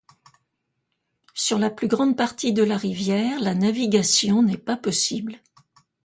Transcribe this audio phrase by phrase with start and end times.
[1.35, 5.35] Sur la plus grande partie de la rivière, la navigation n'est pas possible.